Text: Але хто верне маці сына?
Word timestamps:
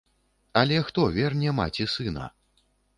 Але 0.61 0.79
хто 0.89 1.05
верне 1.19 1.55
маці 1.61 1.91
сына? 1.97 2.25